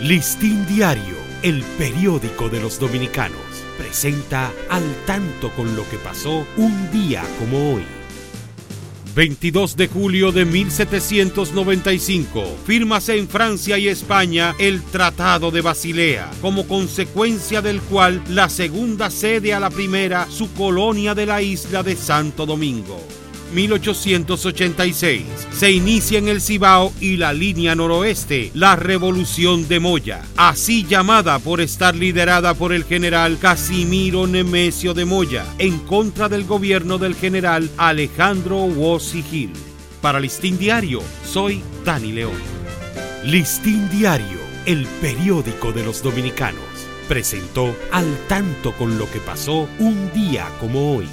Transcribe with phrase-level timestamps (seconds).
[0.00, 3.40] Listín Diario, el periódico de los dominicanos,
[3.76, 7.82] presenta al tanto con lo que pasó un día como hoy.
[9.16, 16.68] 22 de julio de 1795, fírmase en Francia y España el Tratado de Basilea, como
[16.68, 21.96] consecuencia del cual la segunda cede a la primera su colonia de la isla de
[21.96, 23.02] Santo Domingo.
[23.52, 25.22] 1886.
[25.52, 31.38] Se inicia en el Cibao y la línea noroeste la Revolución de Moya, así llamada
[31.38, 37.14] por estar liderada por el general Casimiro Nemesio de Moya, en contra del gobierno del
[37.14, 39.52] general Alejandro Wosi Gil.
[40.00, 42.58] Para Listín Diario, soy Dani León.
[43.24, 46.62] Listín Diario, el periódico de los dominicanos,
[47.08, 51.08] presentó al tanto con lo que pasó un día como hoy.